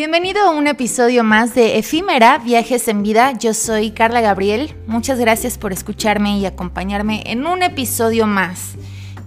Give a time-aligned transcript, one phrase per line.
[0.00, 3.32] Bienvenido a un episodio más de Efímera, Viajes en Vida.
[3.38, 4.74] Yo soy Carla Gabriel.
[4.86, 8.76] Muchas gracias por escucharme y acompañarme en un episodio más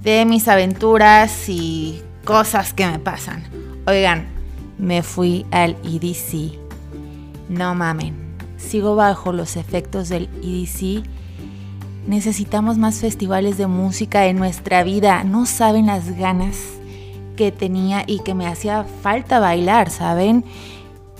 [0.01, 3.43] de mis aventuras y cosas que me pasan.
[3.85, 4.25] Oigan,
[4.79, 6.57] me fui al EDC.
[7.49, 8.15] No mamen,
[8.57, 11.05] sigo bajo los efectos del EDC.
[12.07, 15.23] Necesitamos más festivales de música en nuestra vida.
[15.23, 16.57] No saben las ganas
[17.35, 20.43] que tenía y que me hacía falta bailar, ¿saben?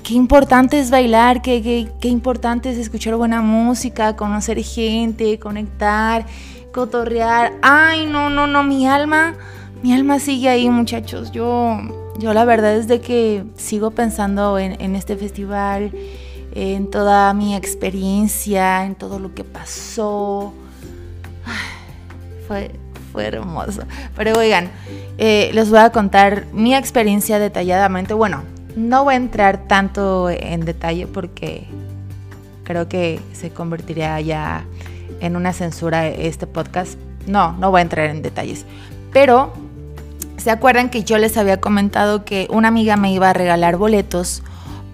[0.04, 6.26] Qué importante es bailar, qué, qué, importante es escuchar buena música, conocer gente, conectar,
[6.74, 7.54] cotorrear.
[7.62, 9.36] Ay, no, no, no, mi alma,
[9.82, 11.32] mi alma sigue ahí, muchachos.
[11.32, 11.78] Yo,
[12.20, 15.94] yo la verdad es de que sigo pensando en, en este festival,
[16.54, 20.54] en toda mi experiencia, en todo lo que pasó.
[22.48, 22.72] fue,
[23.14, 23.84] fue hermoso.
[24.18, 24.70] Pero oigan,
[25.18, 28.14] eh, les voy a contar mi experiencia detalladamente.
[28.14, 28.44] Bueno,
[28.76, 31.68] no voy a entrar tanto en detalle porque
[32.64, 34.66] creo que se convertiría ya
[35.22, 36.98] en una censura este podcast.
[37.28, 38.66] No, no voy a entrar en detalles.
[39.14, 39.54] Pero,
[40.38, 44.44] ¿se acuerdan que yo les había comentado que una amiga me iba a regalar boletos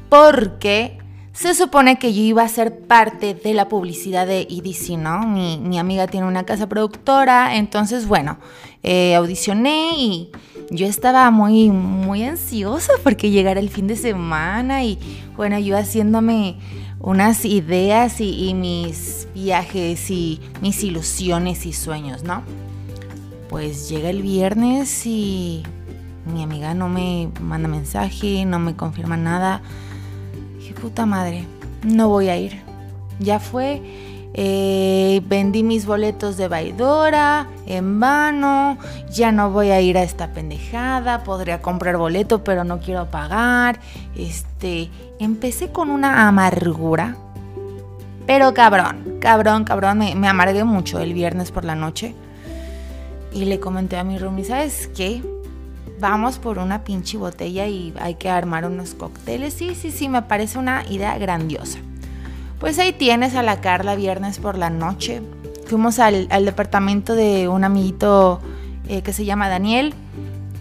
[0.09, 0.98] porque
[1.39, 5.25] se supone que yo iba a ser parte de la publicidad de EDC, ¿no?
[5.25, 8.39] Mi, amiga tiene una casa productora, entonces, bueno,
[8.83, 10.31] eh, audicioné y
[10.69, 14.99] yo estaba muy, muy ansiosa porque llegara el fin de semana y,
[15.37, 16.57] bueno, yo haciéndome
[16.99, 22.43] unas ideas y, y mis viajes y mis ilusiones y sueños, ¿no?
[23.49, 25.63] Pues llega el viernes y
[26.25, 29.61] mi amiga no me manda mensaje, no me confirma nada
[30.79, 31.45] puta madre,
[31.83, 32.61] no voy a ir.
[33.19, 33.81] Ya fue,
[34.33, 38.77] eh, vendí mis boletos de Baidora en vano,
[39.11, 43.79] ya no voy a ir a esta pendejada, podría comprar boleto pero no quiero pagar.
[44.15, 44.89] Este,
[45.19, 47.15] empecé con una amargura,
[48.25, 52.15] pero cabrón, cabrón, cabrón, me, amargué mucho el viernes por la noche.
[53.33, 55.21] Y le comenté a mi roomie, ¿sabes qué?
[55.99, 59.53] Vamos por una pinche botella y hay que armar unos cócteles.
[59.53, 61.79] Sí, sí, sí, me parece una idea grandiosa.
[62.59, 65.21] Pues ahí tienes a la Carla viernes por la noche.
[65.67, 68.39] Fuimos al, departamento de un amiguito
[68.87, 69.93] eh, que se llama Daniel.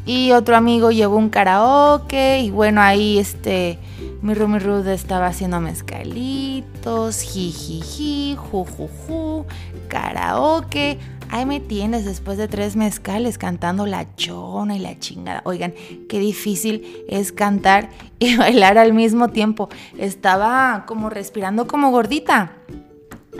[0.06, 2.40] Y otro amigo llevó un karaoke.
[2.40, 3.78] Y bueno, ahí este.
[4.20, 9.46] Mi Rumi Rude estaba haciendo mezcalitos, jijiji, jujuju,
[9.86, 10.98] karaoke
[11.30, 15.42] Ahí me tienes después de tres mezcales cantando la chona y la chingada.
[15.44, 15.74] Oigan,
[16.08, 19.68] qué difícil es cantar y bailar al mismo tiempo.
[19.98, 22.52] Estaba como respirando como gordita.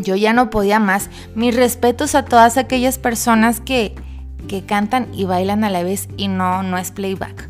[0.00, 1.10] Yo ya no podía más.
[1.34, 3.94] Mis respetos a todas aquellas personas que,
[4.46, 7.48] que cantan y bailan a la vez y no, no es playback.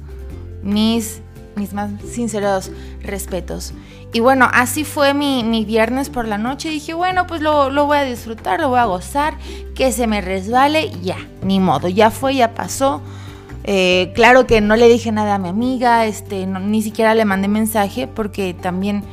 [0.63, 1.21] Mis
[1.59, 2.71] mis más sinceros
[3.03, 3.75] respetos.
[4.13, 6.71] Y bueno, así fue mi, viernes por la noche.
[6.71, 9.35] Dije, bueno, pues lo, voy a disfrutar, lo voy a gozar,
[9.75, 13.03] que se me resbale, ya, ni modo, ya fue, ya pasó.
[13.65, 17.49] Eh, claro que no le dije nada a mi amiga, este, ni siquiera le mandé
[17.49, 19.05] mensaje porque también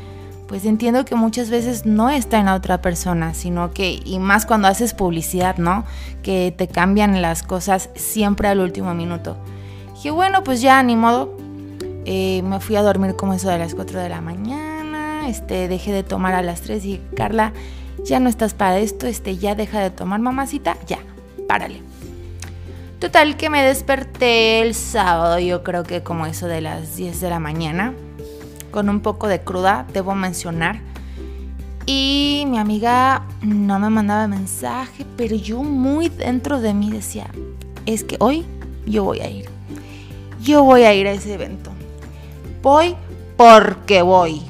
[0.48, 4.46] pues entiendo que muchas veces no está en la otra persona, sino que, y más
[4.46, 5.86] cuando haces publicidad, ¿no?
[6.22, 9.38] Que te cambian las cosas siempre al último minuto.
[9.96, 11.36] Dije, bueno, pues ya, ni modo,
[12.06, 14.65] eh, me fui a dormir como eso de las 4 de la mañana,
[15.30, 17.54] este, dejé de tomar a las 3 y Carla,
[18.04, 21.00] ya no estás para esto, este, ya deja de tomar mamacita, ya,
[21.48, 21.82] párale.
[23.00, 27.30] Total que me desperté el sábado, yo creo que como eso de las 10 de
[27.30, 27.94] la mañana,
[28.72, 30.82] con un poco de cruda, debo mencionar.
[31.86, 37.28] Y mi amiga no me mandaba mensaje, pero yo muy dentro de mí decía,
[37.86, 38.46] es que hoy
[38.86, 39.46] yo voy a ir.
[40.42, 41.72] Yo voy a ir a ese evento.
[42.62, 42.96] Voy
[43.38, 44.42] porque voy.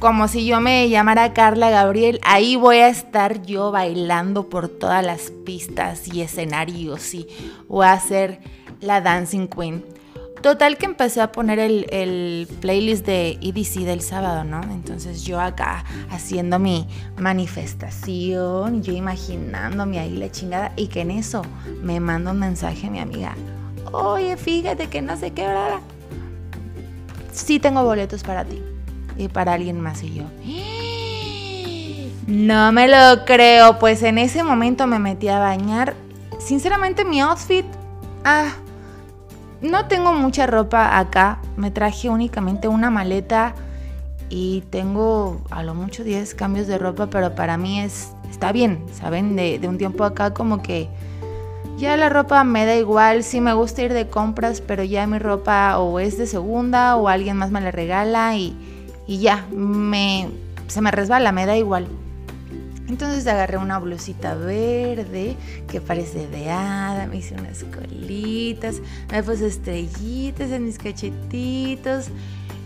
[0.00, 5.04] Como si yo me llamara Carla Gabriel, ahí voy a estar yo bailando por todas
[5.04, 7.28] las pistas y escenarios y
[7.68, 8.40] voy a ser
[8.80, 9.84] la Dancing Queen.
[10.40, 14.62] Total que empecé a poner el, playlist de EDC del sábado, ¿no?
[14.62, 16.86] Entonces yo acá haciendo mi
[17.18, 21.42] manifestación, yo imaginándome ahí la chingada y que en eso
[21.82, 23.34] me manda un mensaje a mi amiga.
[23.92, 25.46] Oye, fíjate que no sé qué,
[27.32, 28.62] sí tengo boletos para ti
[29.28, 30.24] para alguien más y yo.
[32.26, 35.94] No me lo creo, pues en ese momento me metí a bañar.
[36.38, 37.66] Sinceramente mi outfit,
[38.24, 38.52] ah,
[39.60, 43.54] no tengo mucha ropa acá, me traje únicamente una maleta
[44.28, 48.84] y tengo a lo mucho 10 cambios de ropa, pero para mí es está bien,
[48.92, 49.36] ¿saben?
[49.36, 50.88] De, de un tiempo acá como que
[51.76, 55.18] ya la ropa me da igual, sí me gusta ir de compras, pero ya mi
[55.18, 58.56] ropa o es de segunda o alguien más me la regala y,
[59.10, 60.28] y ya, me,
[60.68, 61.88] se me resbala, me da igual.
[62.88, 65.34] Entonces agarré una blusita verde
[65.68, 68.76] que parece de hada, me hice unas colitas,
[69.10, 72.06] me puse estrellitas en mis cachetitos,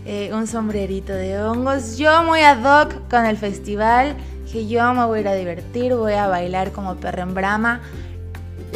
[0.05, 1.97] eh, un sombrerito de hongos.
[1.97, 4.15] Yo muy ad hoc con el festival,
[4.51, 7.81] que yo me voy a ir a divertir, voy a bailar como perra en brama.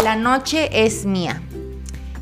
[0.04, 1.40] La noche es mía.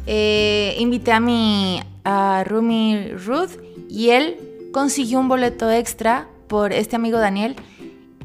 [0.08, 3.52] Eh, invité a mi a Rumi Ruth
[3.90, 4.47] y él
[4.78, 7.56] consiguió un boleto extra por este amigo Daniel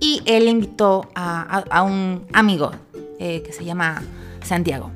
[0.01, 2.73] y él invitó a, un amigo
[3.19, 4.03] eh, que se llama
[4.45, 4.91] Santiago.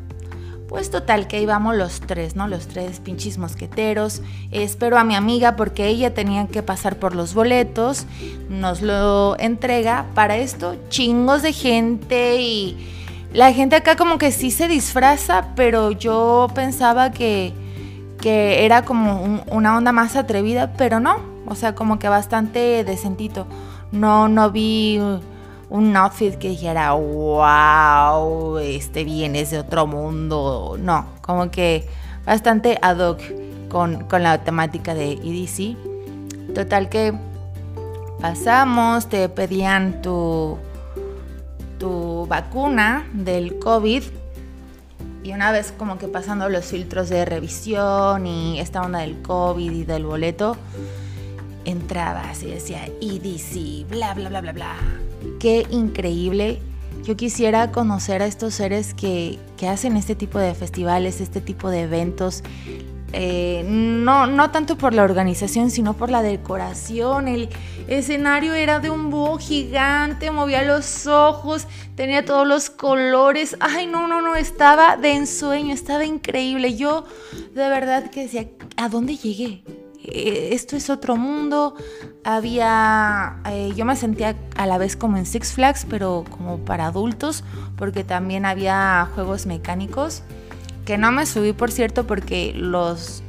[0.68, 2.46] Pues total que íbamos los tres, ¿no?
[2.46, 4.20] Los tres pinches mosqueteros.
[4.50, 8.04] espero a mi amiga porque ella tenía que pasar por los boletos.
[8.50, 10.04] Nos lo entrega.
[10.14, 12.76] Para esto, chingos de gente y
[13.32, 17.54] la gente acá como que sí se disfraza, pero yo pensaba que,
[18.20, 21.35] que era como una onda más atrevida, pero no.
[21.46, 23.46] O sea, como que bastante decentito.
[23.92, 25.00] No, no vi
[25.68, 30.76] un outfit que dijera, wow, este vienes de otro mundo.
[30.78, 31.88] No, como que
[32.24, 33.20] bastante ad hoc
[33.68, 35.76] con, con la temática de EDC.
[36.54, 37.12] Total que
[38.20, 40.58] pasamos, te pedían tu,
[41.78, 44.02] tu vacuna del COVID
[45.26, 49.72] y una vez como que pasando los filtros de revisión y esta onda del COVID
[49.72, 50.56] y del boleto,
[51.66, 54.76] entrabas y decía EDC, bla, bla, bla, bla, bla.
[55.38, 56.60] Qué increíble.
[57.02, 61.82] Yo quisiera conocer a estos seres que, hacen este tipo de festivales, este tipo de
[61.82, 62.42] eventos.
[63.12, 67.28] Eh, no, no tanto por la organización, sino por la decoración.
[67.28, 67.48] El
[67.86, 73.56] escenario era de un búho gigante, movía los ojos, tenía todos los colores.
[73.60, 76.76] Ay, no, no, no, estaba de ensueño, estaba increíble.
[76.76, 77.04] Yo
[77.54, 79.62] de verdad que decía, ¿a dónde llegué?
[80.08, 81.74] Eh, esto es otro mundo.
[82.24, 86.86] Había, eh, yo me sentía a la vez como en Six Flags, pero como para
[86.86, 87.42] adultos,
[87.76, 90.22] porque también había juegos mecánicos,
[90.84, 93.22] que no me subí, por cierto, porque los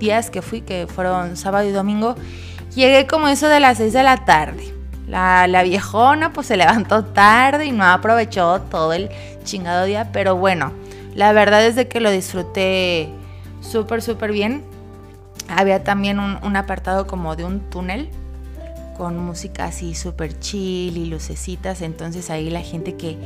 [0.00, 2.16] días que fui, que fueron sábado y domingo,
[2.74, 4.74] llegué como eso de las 6 de la tarde.
[5.06, 9.08] La, la viejona pues se levantó tarde y no aprovechó todo el
[9.44, 10.72] chingado día, pero bueno,
[11.14, 13.08] la verdad es de que lo disfruté
[13.60, 14.67] súper, súper bien
[15.48, 18.10] había también un, apartado como de un túnel
[18.96, 21.82] con música así súper chill y lucecitas.
[21.82, 23.16] Entonces ahí la gente que,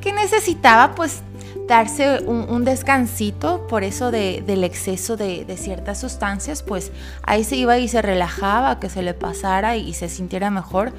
[0.00, 1.22] que necesitaba pues
[1.66, 6.92] darse un, descansito por eso del exceso de, ciertas sustancias, pues
[7.22, 10.92] ahí se iba y se relajaba, que se le pasara y se sintiera mejor.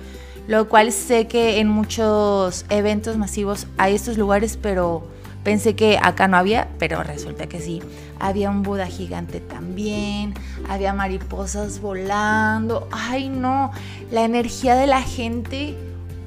[0.48, 5.08] Lo cual sé que en muchos eventos masivos hay estos lugares, pero
[5.44, 7.82] Pensé que acá no había, pero resulta que sí.
[8.20, 10.34] Había un Buda gigante también,
[10.68, 12.88] había mariposas volando.
[12.92, 13.72] Ay, no,
[14.12, 15.76] la energía de la gente.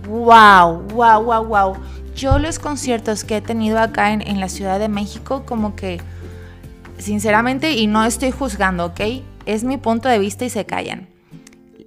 [0.09, 1.77] Wow, wow, wow, wow.
[2.17, 6.01] Yo los conciertos que he tenido acá en, en la Ciudad de México, como que,
[6.99, 9.01] sinceramente, y no estoy juzgando, ¿ok?
[9.45, 11.09] Es mi punto de vista y se callan.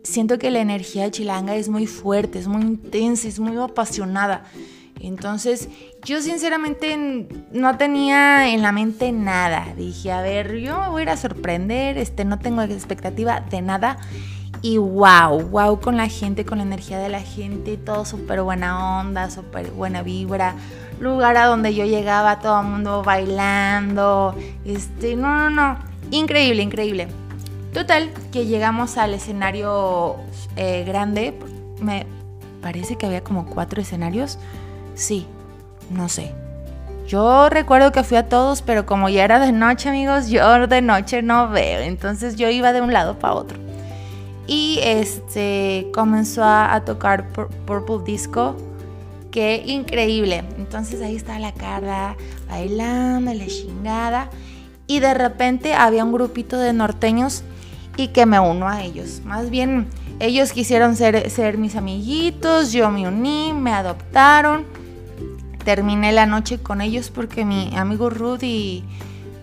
[0.04, 4.44] Siento que la energía chilanga es muy fuerte, es muy intensa, es muy apasionada.
[5.07, 5.69] Entonces,
[6.03, 9.67] yo sinceramente no tenía en la mente nada.
[9.77, 13.62] Dije, a ver, yo me voy a ir a sorprender, este, no tengo expectativa de
[13.62, 13.97] nada.
[14.63, 19.00] Y wow, wow con la gente, con la energía de la gente, todo súper buena
[19.00, 20.55] onda, súper buena vibra.
[21.00, 24.35] Lugar a donde yo llegaba, todo el mundo bailando.
[24.65, 25.77] Este, no, no, no.
[26.09, 27.09] Increíble, increíble.
[27.74, 30.15] Total, que llegamos al escenario
[30.55, 31.38] eh, grande.
[31.79, 32.07] Me
[32.62, 34.39] parece que había como cuatro escenarios.
[34.95, 35.27] Sí,
[35.91, 36.31] no sé.
[37.07, 40.81] Yo recuerdo que fui a todos, pero como ya era de noche, amigos, yo de
[40.81, 41.81] noche no veo.
[41.81, 43.59] Entonces yo iba de un lado para otro.
[44.47, 48.55] Y este comenzó a, tocar Purple Disco.
[49.29, 50.43] Qué increíble.
[50.57, 52.15] Entonces ahí está la cara
[52.47, 54.29] bailando, la chingada.
[54.87, 57.43] Y de repente había un grupito de norteños
[57.97, 59.21] y que me uno a ellos.
[59.25, 59.87] Más bien,
[60.19, 64.65] ellos quisieron ser, ser mis amiguitos, yo me uní, me adoptaron
[65.65, 68.86] terminé la noche con ellos porque mi amigo Rudy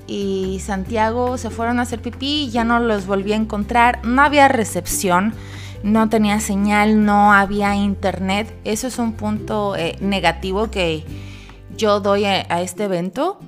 [0.06, 4.04] y, Santiago se fueron a hacer pipí y ya no los volví a encontrar.
[4.04, 5.34] No había recepción,
[5.82, 8.54] no tenía señal, no había internet.
[8.64, 11.04] Eso es un punto eh, negativo que
[11.76, 13.38] yo doy a, este evento.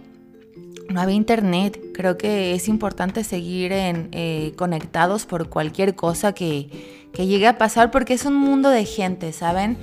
[0.89, 1.81] No había internet.
[1.95, 6.69] Creo que es importante seguir en, eh, conectados por cualquier cosa que,
[7.15, 9.79] que llegue a pasar porque es un mundo de gente, ¿saben?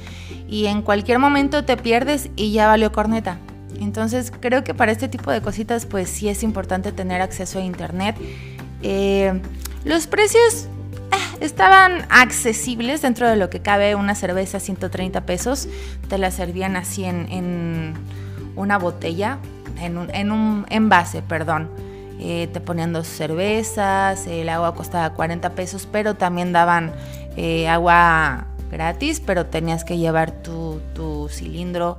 [0.48, 3.40] Y en cualquier momento te pierdes y ya valió corneta.
[3.80, 7.62] Entonces creo que para este tipo de cositas pues sí es importante tener acceso a
[7.62, 8.16] internet.
[8.84, 9.42] Eh,
[9.86, 10.68] los precios
[11.12, 15.70] eh, estaban accesibles dentro de lo que cabe una cerveza 130 pesos.
[16.10, 17.94] Te la servían así en,
[18.58, 19.40] una botella,
[19.80, 21.70] en un, en un envase, perdón.
[22.22, 26.94] Eh, te ponían dos cervezas, el agua costaba 40 pesos, pero también daban
[27.68, 30.80] agua gratis, pero tenías que llevar tu,
[31.30, 31.98] cilindro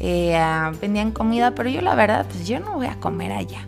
[0.00, 3.66] eh, ah, vendían comida, pero yo la verdad, pues yo no voy a comer allá.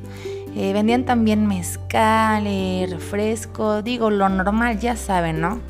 [0.54, 5.60] Eh, vendían también mezcal, eh, refresco, digo, lo normal, ya saben, ¿no?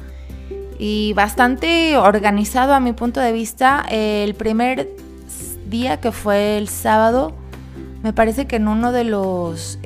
[0.78, 3.87] Y bastante organizado a mi punto de vista.
[3.90, 4.88] el primer
[5.66, 7.32] día que fue el sábado,
[8.02, 9.78] me parece que en uno de los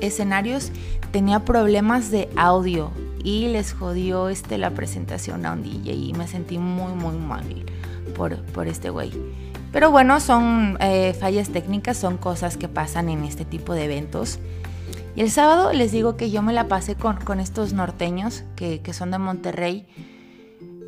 [0.00, 0.72] escenarios
[1.12, 2.90] tenía problemas de audio
[3.22, 7.44] y les jodió este, la presentación a un DJ y me sentí muy, muy mal
[8.14, 9.12] por, este güey.
[9.72, 14.38] Pero bueno, son eh, fallas técnicas, son cosas que pasan en este tipo de eventos.
[15.16, 18.80] Y el sábado les digo que yo me la pasé con, con estos norteños que,
[18.80, 19.86] que, son de Monterrey.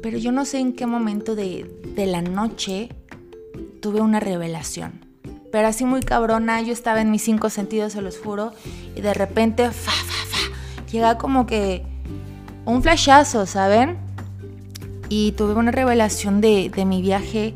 [0.02, 2.90] Pero yo no sé en qué momento de, de la noche
[3.80, 5.01] tuve una revelación.
[5.52, 8.52] Pero así muy cabrona, yo estaba en mis cinco sentidos, se los juro.
[8.97, 11.85] Y de repente, fa, fa, fa, llega como que
[12.64, 13.99] un flashazo, ¿saben?
[15.14, 17.52] y tuve una revelación de, mi viaje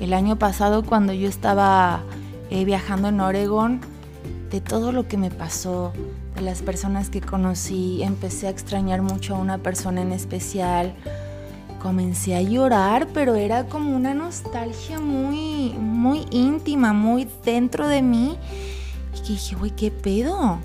[0.00, 2.04] el año pasado cuando yo estaba
[2.50, 3.80] eh, viajando en Oregon,
[4.52, 5.92] de todo lo que me pasó,
[6.36, 10.94] de las personas que conocí, empecé a extrañar mucho a una persona en especial,
[11.80, 18.38] comencé a llorar, pero era como una nostalgia muy, muy íntima, muy dentro de mí.
[19.16, 20.60] Y que dije, güey, ¿qué pedo?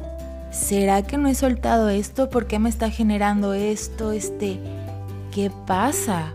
[0.51, 2.29] ¿Será que no he soltado esto?
[2.29, 4.11] ¿Por qué me está generando esto?
[4.11, 4.59] Este,
[5.33, 6.33] ¿qué pasa?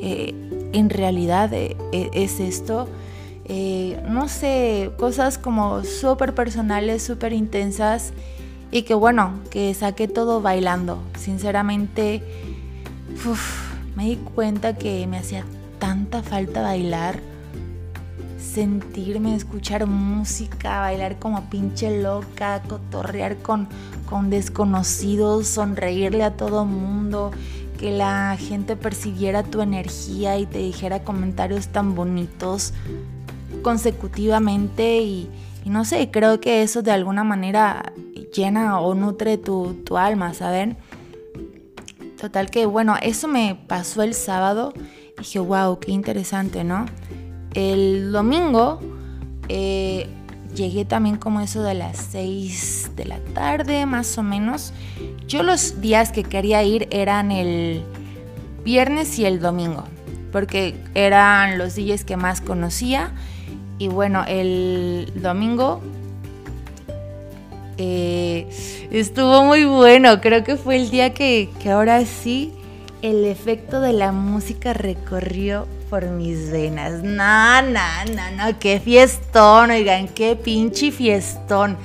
[0.00, 0.34] Eh,
[0.72, 2.88] en realidad eh, e, es esto.
[3.46, 8.12] Eh, no sé, cosas como súper personales, súper intensas
[8.70, 11.02] y que bueno, que saqué todo bailando.
[11.18, 12.22] Sinceramente,
[13.96, 15.44] me di cuenta que me hacía
[15.78, 17.20] tanta falta bailar,
[18.38, 23.68] sentirme, escuchar música, bailar como pinche loca, cotorrear con,
[24.08, 27.32] con desconocidos, sonreírle a todo mundo,
[27.78, 32.72] que la gente percibiera tu energía y te dijera comentarios tan bonitos
[33.62, 35.30] consecutivamente y,
[35.64, 37.92] no sé, creo que eso de alguna manera
[38.32, 40.76] llena o nutre tu, alma, ¿saben?
[42.20, 44.72] Total que bueno, eso me pasó el sábado.
[45.18, 46.86] Dije, wow, qué interesante, ¿no?
[47.54, 48.80] El domingo
[49.48, 50.08] eh,
[50.54, 54.72] llegué también como eso de las 6 de la tarde, más o menos.
[55.26, 57.84] Yo los días que quería ir eran el
[58.64, 59.84] viernes y el domingo,
[60.32, 63.12] porque eran los días que más conocía.
[63.78, 65.80] Y bueno, el domingo
[67.78, 68.48] eh,
[68.90, 70.20] estuvo muy bueno.
[70.20, 72.52] Creo que fue el día que, ahora sí
[73.02, 77.02] el efecto de la música recorrió por mis venas.
[77.02, 77.80] No, no,
[78.14, 81.76] no, no, qué fiestón, oigan, qué pinche fiestón.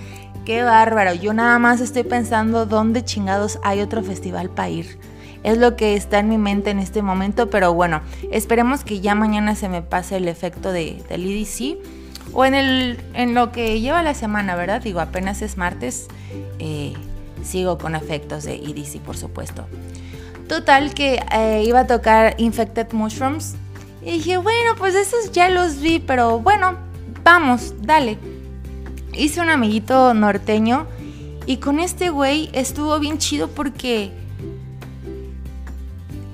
[0.45, 1.13] Qué bárbaro.
[1.13, 4.97] Yo nada más estoy pensando dónde chingados hay otro festival para ir.
[5.43, 9.15] Es lo que está en mi mente en este momento, pero bueno, esperemos que ya
[9.15, 11.77] mañana se me pase el efecto de, del EDC.
[12.33, 14.81] O en, el, en lo que lleva la semana, ¿verdad?
[14.81, 16.07] Digo, apenas es martes.
[16.59, 16.93] Eh,
[17.43, 19.65] sigo con efectos de EDC, por supuesto.
[20.47, 23.55] Total que eh, iba a tocar Infected Mushrooms.
[24.01, 26.77] Y dije, bueno, pues esos ya los vi, pero bueno,
[27.23, 28.17] vamos, dale.
[29.13, 30.87] Hice un amiguito norteño
[31.45, 34.11] y con este güey estuvo bien chido porque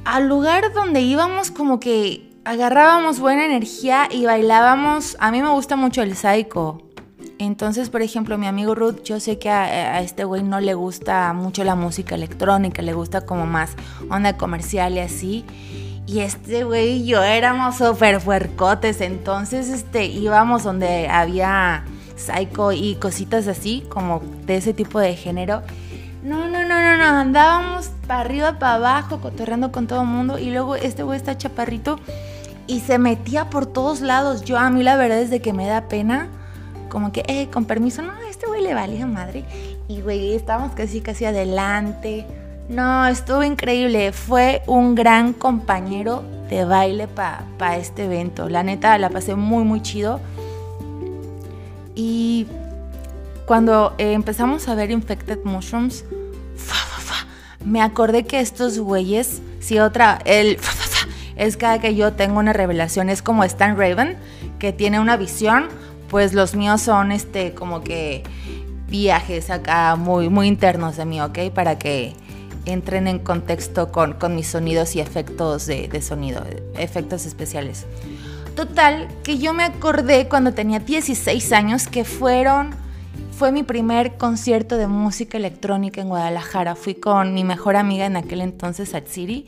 [0.03, 5.17] al lugar donde íbamos como que agarrábamos buena energía y bailábamos.
[5.19, 6.81] A mí me gusta mucho el psycho.
[7.37, 11.33] Entonces, por ejemplo, mi amigo Ruth, yo sé que a, este güey no le gusta
[11.33, 13.75] mucho la música electrónica, le gusta como más
[14.09, 15.45] onda comercial y así.
[16.07, 21.83] Y este güey y yo éramos súper fuercotes, entonces este, íbamos donde había
[22.15, 25.63] psycho y cositas así, como de ese tipo de género.
[26.23, 30.39] No, no, no, no, no, andábamos para arriba, para abajo, cotorreando con todo el mundo.
[30.39, 31.99] Y luego este güey está chaparrito
[32.67, 34.43] y se metía por todos lados.
[34.43, 36.29] Yo a mí la verdad es de que me da pena
[36.89, 39.43] como que, eh, con permiso, no, a este güey le valía madre.
[39.87, 42.25] Y güey, estábamos casi, casi adelante.
[42.69, 44.11] No, estuvo increíble.
[44.11, 48.49] Fue un gran compañero de baile para este evento.
[48.49, 50.21] La neta, la pasé muy, muy chido.
[51.95, 52.47] Y
[53.45, 56.05] cuando eh, empezamos a ver Infected Mushrooms,
[57.65, 60.59] me acordé que estos güeyes, si otra, el
[61.35, 64.17] es cada que yo tengo una revelación, es como Stan Raven,
[64.59, 65.67] que tiene una visión,
[66.09, 68.23] pues los míos son este como que
[68.87, 71.39] viajes acá muy, muy internos de mí, ¿ok?
[71.53, 72.13] Para que
[72.65, 76.43] entren en contexto con, con mis sonidos y efectos de, de, sonido,
[76.77, 77.85] efectos especiales.
[78.55, 82.73] Total, que yo me acordé cuando tenía 16 años que fueron,
[83.37, 86.75] fue mi primer concierto de música electrónica en Guadalajara.
[86.75, 89.47] Fui con mi mejor amiga en aquel entonces, At City,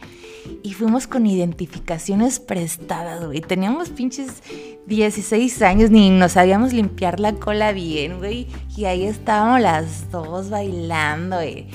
[0.61, 3.41] y fuimos con identificaciones prestadas, güey.
[3.41, 4.43] Teníamos pinches
[4.87, 8.47] 16 años, ni nos sabíamos limpiar la cola bien, güey.
[8.75, 11.67] Y ahí estábamos las dos bailando, güey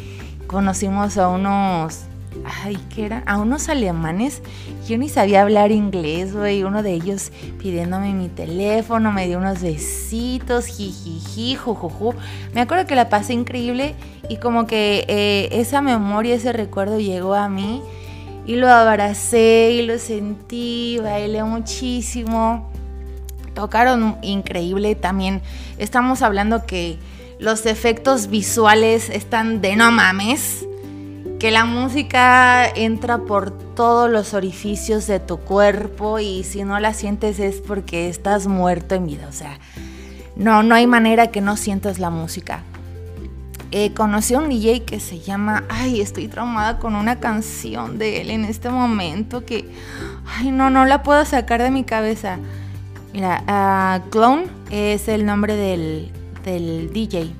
[0.52, 2.04] conocimos a unos,
[2.44, 3.22] ay, ¿qué era?
[3.26, 4.42] A unos alemanes.
[4.88, 6.62] Yo ni sabía hablar inglés, güey.
[6.64, 12.14] Uno de ellos pidiéndome mi teléfono, me dio unos besitos, jijiji, jujuju.
[12.54, 13.94] Me acuerdo que la pasé increíble
[14.28, 17.82] y como que eh, esa memoria, ese recuerdo llegó a mí
[18.46, 22.70] y lo abracé y lo sentí, bailé muchísimo.
[23.54, 25.42] Tocaron increíble también.
[25.78, 26.98] Estamos hablando que
[27.38, 30.64] los efectos visuales están de no mames,
[31.42, 36.94] que la música entra por todos los orificios de tu cuerpo y si no la
[36.94, 39.58] sientes es porque estás muerto en vida, o sea,
[40.36, 42.62] no, no hay manera que no sientas la música.
[43.72, 48.20] Eh, conocí a un DJ que se llama, ay, estoy traumada con una canción de
[48.20, 49.68] él en este momento que,
[50.24, 52.38] ay, no, no la puedo sacar de mi cabeza.
[53.12, 56.12] Mira, uh, Clone es el nombre del,
[56.44, 57.32] del DJ.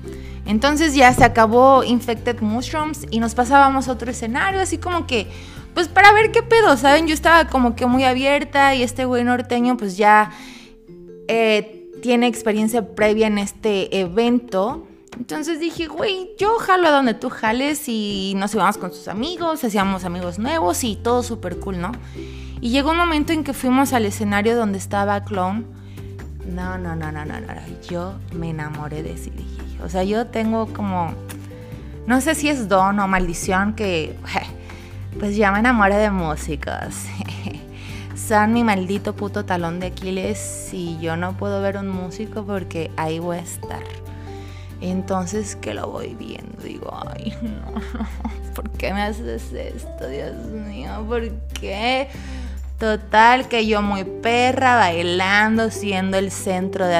[0.45, 5.27] Entonces ya se acabó Infected Mushrooms y nos pasábamos a otro escenario, así como que,
[5.73, 7.07] pues para ver qué pedo, ¿saben?
[7.07, 10.31] Yo estaba como que muy abierta y este güey norteño pues ya
[11.27, 14.87] eh, tiene experiencia previa en este evento.
[15.17, 19.63] Entonces dije, güey, yo jalo a donde tú jales y nos íbamos con sus amigos,
[19.63, 21.91] hacíamos amigos nuevos y todo súper cool, ¿no?
[22.59, 25.65] Y llegó un momento en que fuimos al escenario donde estaba Clone
[26.45, 27.53] no, no, no, no, no, no.
[27.89, 29.62] Yo me enamoré de ese DJ.
[29.83, 31.13] O sea, yo tengo como.
[32.07, 34.17] No sé si es don o maldición que.
[35.19, 37.05] Pues ya me enamoré de músicos.
[38.15, 42.89] Son mi maldito puto talón de Aquiles y yo no puedo ver un músico porque
[42.97, 43.83] ahí voy a estar.
[44.81, 48.07] Entonces que lo voy viendo, digo, ay, no, no,
[48.55, 51.05] ¿por qué me haces esto, Dios mío?
[51.07, 52.09] ¿Por qué?
[52.79, 56.95] Total, que yo muy perra, bailando, siendo el centro de,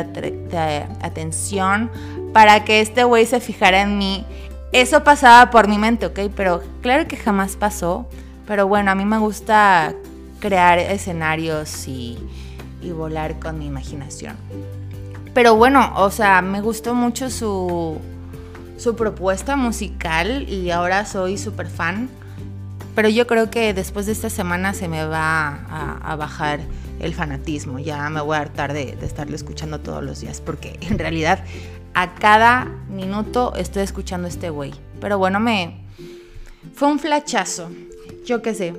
[1.02, 1.91] atención
[2.34, 4.26] para que este güey se fijara en mí.
[4.72, 6.19] Eso pasaba por mi mente, ¿ok?
[6.36, 8.08] Pero claro que jamás pasó.
[8.48, 9.93] Pero bueno, a mí me gusta
[10.39, 12.17] crear escenarios y,
[12.82, 14.36] y volar con mi imaginación.
[15.34, 18.00] Pero bueno, o sea, me gustó mucho su,
[18.78, 22.10] su propuesta musical y ahora soy súper fan.
[22.96, 26.60] Pero yo creo que después de esta semana se me va a, bajar
[27.00, 27.80] el fanatismo.
[27.80, 30.41] Ya me voy a hartar de, de estarlo escuchando todos los días.
[30.41, 31.43] Porque en realidad
[31.93, 34.73] a cada minuto estoy escuchando este güey.
[34.99, 35.86] Pero bueno, me.
[36.73, 37.69] Fue un flachazo.
[38.25, 38.73] Yo qué sé.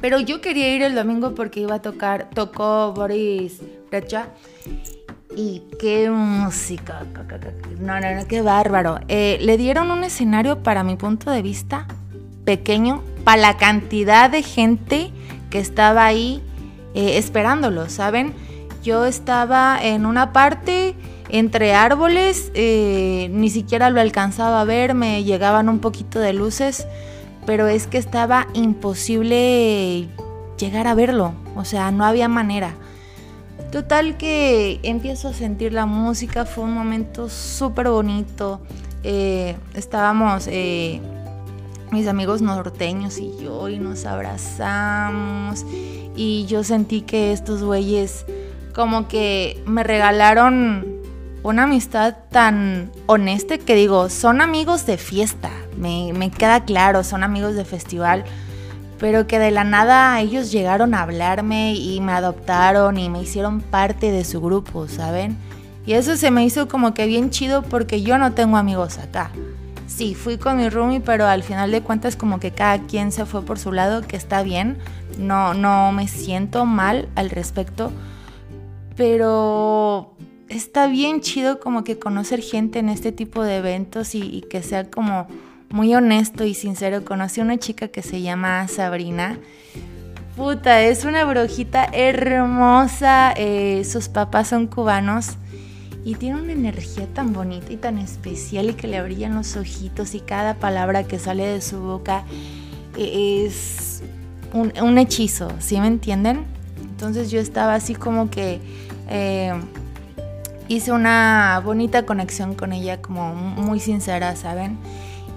[0.00, 2.30] Pero yo quería ir el domingo porque iba a tocar.
[2.30, 4.28] Tocó Boris Brecha.
[5.36, 7.06] Y qué música.
[7.78, 8.98] No, no, no, qué bárbaro.
[9.08, 11.86] Eh, le dieron un escenario, para mi punto de vista,
[12.44, 15.12] pequeño para la cantidad de gente
[15.50, 16.42] que estaba ahí
[16.94, 18.32] eh, esperándolo, ¿saben?
[18.82, 20.94] Yo estaba en una parte
[21.32, 26.86] entre árboles, eh, ni siquiera lo alcanzaba a ver, me llegaban un poquito de luces,
[27.46, 30.08] pero es que estaba imposible
[30.58, 32.74] llegar a verlo, o sea, no había manera.
[33.72, 38.60] Total que empiezo a sentir la música, fue un momento súper bonito.
[39.04, 40.48] Eh, estábamos
[41.90, 45.64] mis amigos norteños y yo y nos abrazamos
[46.14, 48.26] y yo sentí que estos güeyes
[48.74, 50.99] como que me regalaron
[51.42, 57.22] una amistad tan honesta que digo, son amigos de fiesta, me, me queda claro, son
[57.22, 58.24] amigos de festival,
[58.98, 63.60] pero que de la nada ellos llegaron a hablarme y me adoptaron y me hicieron
[63.60, 65.36] parte de su grupo, ¿saben?
[65.86, 69.30] Y eso se me hizo como que bien chido porque yo no tengo amigos acá
[69.90, 73.26] sí, fui con mi roomie, pero al final de cuentas como que cada quien se
[73.26, 74.78] fue por su lado, que está bien,
[75.18, 77.92] no, no me siento mal al respecto,
[78.96, 80.14] pero
[80.50, 84.90] está bien chido como que conocer gente en este tipo de eventos y, que sea
[84.90, 85.26] como
[85.70, 87.04] muy honesto y sincero.
[87.04, 89.38] Conocí a una chica que se llama Sabrina.
[90.36, 93.32] Puta, es una brujita hermosa.
[93.36, 95.36] Eh, sus papás son cubanos
[96.04, 100.14] y tiene una energía tan bonita y tan especial y que le brillan los ojitos
[100.14, 102.24] y cada palabra que sale de su boca
[102.96, 104.02] e-, es
[104.52, 106.44] un, hechizo, ¿sí me entienden?
[106.90, 108.60] Entonces yo estaba así como que
[109.12, 109.52] Eh,
[110.70, 114.78] hice una bonita conexión con ella, como muy sincera, ¿saben?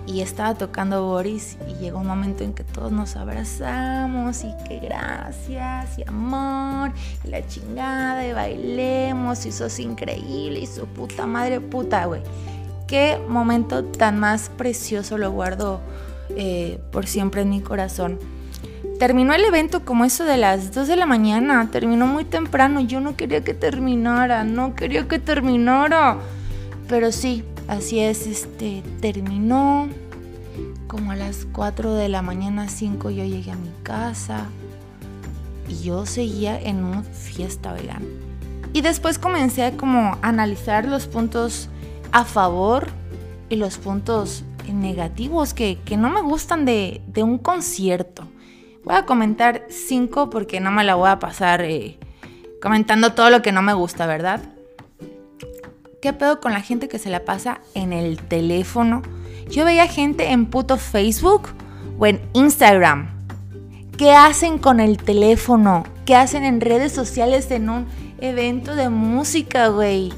[0.06, 4.78] Y estaba tocando Boris y llegó un momento en que todos nos abrazamos y que
[4.78, 6.92] gracias y amor
[7.24, 12.22] y la chingada y bailemos y sos increíble y su puta madre puta, güey.
[12.86, 15.82] Qué momento tan más precioso lo guardo
[16.38, 18.20] eh, por siempre en mi corazón.
[19.00, 23.00] Terminó el evento como eso de las 2 de la mañana, terminó muy temprano, yo
[23.00, 26.18] no quería que terminara, no quería que terminara.
[26.88, 29.88] Pero sí, así es, este, terminó
[30.88, 34.46] como a las 4 de la mañana, 5 yo llegué a mi casa
[35.68, 38.06] y yo seguía en una fiesta vegana.
[38.74, 39.74] Y después comencé a
[40.22, 41.70] analizar los puntos
[42.12, 42.88] a favor
[43.50, 48.28] y los puntos negativos que, no me gustan de, un concierto.
[48.84, 51.98] Voy a comentar cinco porque no me la voy a pasar eh,
[52.62, 54.42] comentando todo lo que no me gusta, ¿verdad?
[56.02, 59.02] ¿Qué pedo con la gente que se la pasa en el teléfono?
[59.50, 61.48] Yo veía gente en puto Facebook
[61.98, 63.10] o en Instagram.
[63.98, 65.86] ¿Qué hacen con el teléfono?
[66.06, 67.88] ¿Qué hacen en redes sociales en un
[68.20, 70.12] evento de música, güey?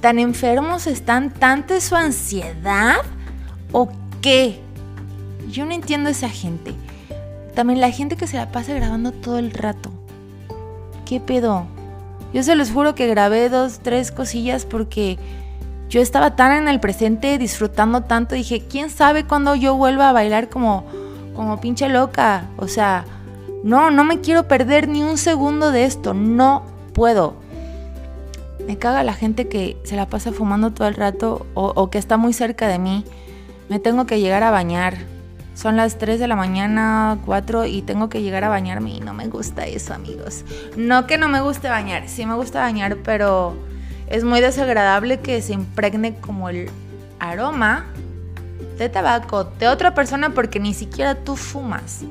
[0.00, 1.32] ¿Tan enfermos están?
[1.32, 2.98] ¿Tanta su ansiedad?
[3.72, 3.88] ¿O
[4.20, 4.60] qué?
[5.50, 6.72] Yo no entiendo esa gente.
[7.54, 9.90] También la gente que se la pasa grabando todo el rato.
[11.04, 11.66] ¿Qué pedo?
[12.32, 15.18] Yo se los juro que grabé dos, tres cosillas porque
[15.88, 18.34] yo estaba tan en el presente, disfrutando tanto.
[18.34, 20.84] Dije, ¿quién sabe cuándo yo vuelva a bailar como,
[21.36, 22.46] como pinche loca?
[22.56, 23.04] O sea,
[23.62, 26.12] no, no me quiero perder ni un segundo de esto.
[26.12, 27.34] No puedo.
[28.66, 31.98] Me caga la gente que se la pasa fumando todo el rato o, o que
[31.98, 33.04] está muy cerca de mí.
[33.68, 35.13] Me tengo que llegar a bañar
[35.54, 39.14] son las 3 de la mañana, 4 y tengo que llegar a bañarme y no
[39.14, 40.44] me gusta eso, amigos.
[40.76, 43.56] No que no me guste bañar, sí me gusta bañar, pero
[44.08, 46.70] es muy desagradable que se impregne como el
[47.20, 47.86] aroma
[48.78, 52.02] de tabaco de otra persona porque ni siquiera tú fumas.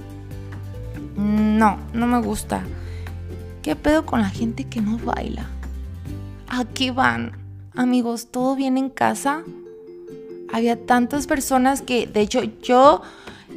[1.16, 2.64] No, no me gusta.
[3.62, 5.46] ¿Qué pedo con la gente que no baila?
[6.48, 7.38] Aquí van.
[7.76, 9.44] Amigos, ¿todo bien en casa?
[10.52, 13.02] Había tantas personas que, de hecho, yo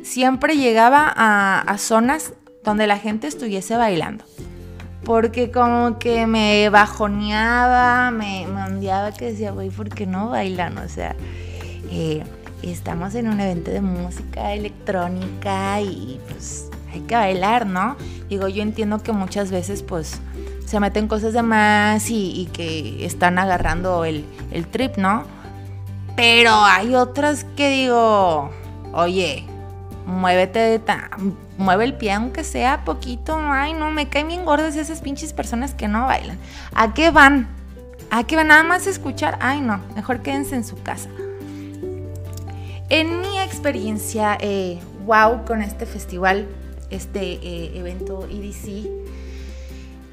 [0.06, 2.32] siempre llegaba a, zonas
[2.64, 4.24] donde la gente estuviese bailando.
[5.04, 10.78] Porque como que me bajoneaba, me, me que decía, güey, ¿por qué no bailan?
[10.78, 11.14] O sea,
[11.90, 12.24] eh,
[12.62, 17.96] estamos en un evento de música electrónica y pues hay que bailar, ¿no?
[18.28, 20.20] Digo, yo entiendo que muchas veces pues
[20.64, 24.24] se meten cosas de más y, que están agarrando el
[24.70, 25.24] trip, ¿no?
[26.16, 28.50] Pero hay otras que digo,
[28.92, 29.44] oye,
[30.06, 30.80] muévete,
[31.58, 33.36] mueve el pie aunque sea poquito.
[33.38, 36.38] Ay, no, me caen bien gordas esas pinches personas que no bailan.
[36.74, 37.48] ¿A qué van?
[38.10, 38.48] ¿A qué van?
[38.48, 39.36] Nada más escuchar.
[39.40, 41.10] Ay, no, mejor quédense en su casa.
[42.88, 46.46] En mi experiencia, eh, wow, con este festival,
[46.90, 48.88] este eh, evento EDC,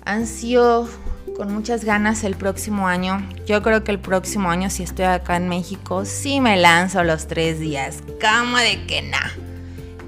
[0.06, 0.90] han sido
[1.38, 3.28] con muchas ganas el próximo año.
[3.46, 7.28] Yo creo que el próximo año, si estoy acá en México, sí me lanzo los
[7.28, 8.00] tres días.
[8.20, 9.32] ¿Cómo de que nada?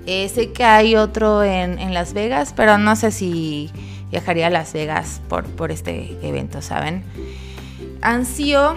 [0.05, 3.71] Eh, sé que hay otro en, Las Vegas, pero no sé si
[4.11, 7.03] viajaría a Las Vegas por, por este evento, ¿saben?
[8.01, 8.75] Ansío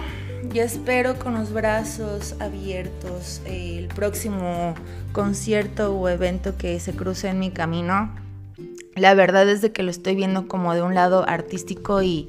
[0.54, 4.74] y espero con los brazos abiertos el próximo
[5.12, 8.14] concierto o evento que se cruce en mi camino.
[8.94, 12.28] La verdad es de que lo estoy viendo como de un lado artístico y,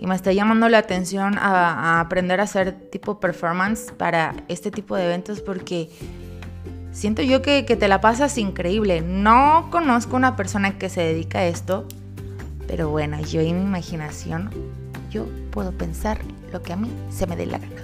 [0.00, 4.96] me está llamando la atención a, a aprender a hacer tipo performance para este tipo
[4.96, 5.90] de eventos porque
[6.92, 9.00] siento yo que, te la pasas increíble.
[9.00, 11.86] No conozco una persona que se dedica a esto,
[12.66, 14.50] pero bueno, yo en mi imaginación,
[15.10, 16.18] yo puedo pensar
[16.52, 17.82] lo que a mí se me dé la gana.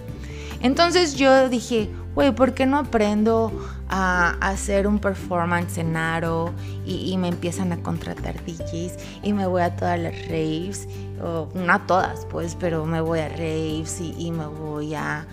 [0.63, 3.53] Entonces yo dije, güey, ¿por qué no aprendo
[3.89, 6.53] a, hacer un performance en Aro?
[6.85, 10.89] Y, me empiezan a contratar DJs y me voy a todas las raves,
[11.23, 15.27] o, no a todas pues, pero me voy a raves y, me voy a,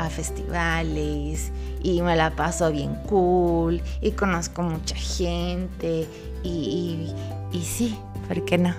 [0.00, 6.08] a festivales y me la paso bien cool y conozco mucha gente
[6.42, 7.12] y,
[7.52, 8.74] y, sí, ¿por qué no?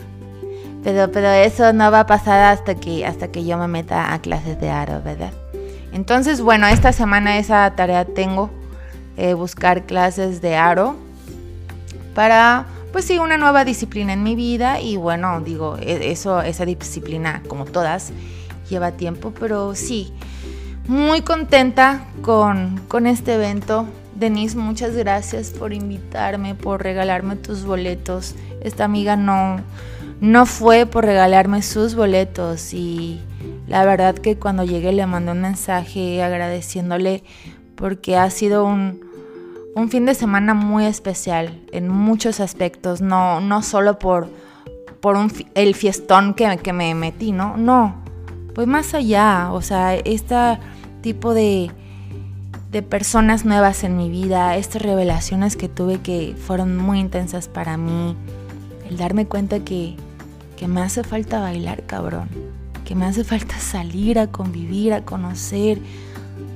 [0.84, 4.20] Pero, pero eso no va a pasar hasta que, hasta que yo me meta a
[4.20, 5.32] clases de aro, ¿verdad?
[5.94, 8.50] Entonces, bueno, esta semana esa tarea tengo,
[9.16, 10.96] eh, buscar clases de aro
[12.16, 16.66] para, pues sí, una nueva disciplina en mi vida y bueno, digo, e, eso, esa
[16.66, 18.12] disciplina, como todas,
[18.70, 20.12] lleva tiempo, pero sí,
[20.88, 23.86] muy contenta con, este evento.
[24.15, 28.36] Denise, muchas gracias por invitarme, por regalarme tus boletos.
[28.62, 29.62] Esta amiga no,
[30.20, 33.20] no fue por regalarme sus boletos y
[33.67, 37.24] la verdad que cuando llegué le mandé un mensaje agradeciéndole
[37.76, 39.02] porque ha sido un,
[39.76, 44.30] un fin de semana muy especial en muchos aspectos, no, no solo por,
[45.00, 45.17] por
[45.56, 47.58] el fiestón que, que me metí, ¿no?
[47.58, 48.04] No,
[48.54, 50.36] pues más allá, o sea, este
[51.02, 51.72] tipo de,
[52.72, 57.78] de personas nuevas en mi vida, estas revelaciones que tuve que fueron muy intensas para
[57.78, 58.16] mí,
[58.90, 59.96] el darme cuenta que,
[60.56, 62.30] que me hace falta bailar, cabrón,
[62.86, 65.80] que me hace falta salir a convivir, a conocer,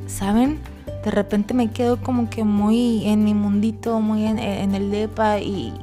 [0.08, 0.60] ¿saben?
[1.04, 5.40] De repente me quedo como que muy en mi mundito, muy en, en el depa
[5.40, 5.74] y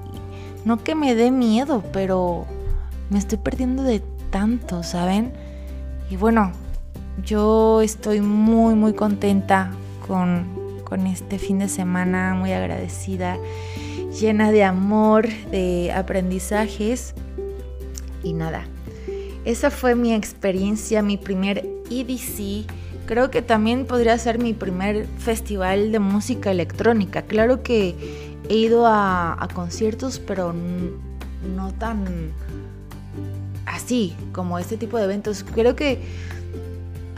[0.64, 2.46] no que me dé miedo, pero
[3.10, 5.32] me estoy perdiendo de tanto, ¿saben?
[6.10, 6.52] Y bueno,
[7.24, 9.70] yo estoy muy, muy contenta
[10.06, 10.46] con,
[10.84, 13.38] con este fin de semana, muy agradecida,
[14.18, 17.14] llena de amor, de aprendizajes.
[18.22, 18.64] Y nada,
[19.44, 22.66] esa fue mi experiencia, mi primer EDC.
[23.06, 27.22] Creo que también podría ser mi primer festival de música electrónica.
[27.22, 27.94] Claro que
[28.48, 30.54] he ido a, a conciertos, pero
[31.56, 32.32] no tan
[33.66, 35.44] así, como este tipo de eventos.
[35.44, 36.00] Creo que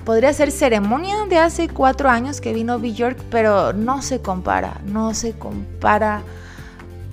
[0.04, 5.14] podría ser ceremonia de hace cuatro años que vino Bjork, pero no se compara, no
[5.14, 6.22] se compara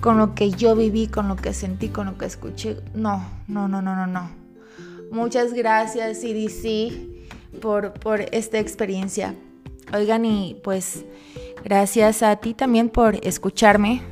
[0.00, 2.78] con lo que yo viví, con lo que sentí, con lo que escuché.
[2.94, 4.30] No, no, no, no, no, no.
[5.10, 9.34] Muchas gracias, CDC, por, por esta experiencia.
[9.94, 11.04] Oigan, y pues
[11.64, 14.02] gracias a ti también por escucharme,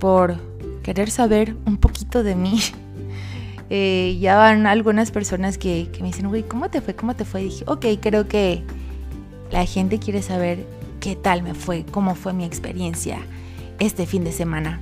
[0.00, 0.36] por
[0.82, 2.60] querer saber un poquito de mí.
[3.74, 6.94] Eh, ya van algunas personas que, me dicen, güey, ¿cómo te fue?
[6.94, 7.40] ¿Cómo te fue?
[7.40, 8.62] Y dije, ok, creo que
[9.50, 10.66] la gente quiere saber
[11.00, 13.20] qué tal me fue, cómo fue mi experiencia
[13.78, 14.78] este fin de semana.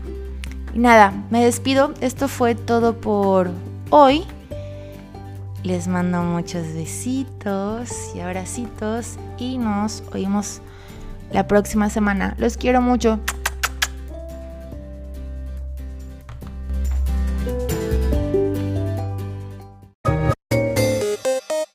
[0.74, 1.94] Y nada, me despido.
[2.00, 3.52] Esto fue todo por
[3.90, 4.24] hoy.
[5.62, 10.62] Les mando muchos besitos y abracitos y nos oímos
[11.30, 12.34] la próxima semana.
[12.38, 13.20] Los quiero mucho.